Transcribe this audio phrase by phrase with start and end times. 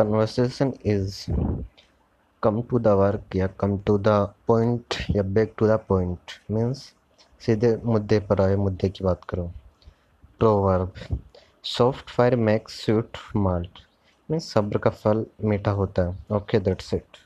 [0.00, 1.24] Conversation is
[2.42, 4.08] come to the work या come to the
[4.48, 6.78] point या back to the point means
[7.42, 9.44] सीधे मुद्दे पर आए, मुद्दे की बात करो।
[10.40, 10.92] Proverb
[11.64, 13.78] soft fire makes sweet malt
[14.28, 17.16] means सब्र का फल मीठा होता है। Okay that's it